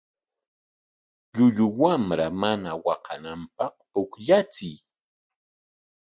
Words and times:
Llullu 1.33 1.65
wamra 1.79 2.27
mana 2.41 2.71
waqananpaq 2.85 3.75
pukllachiy. 3.91 4.77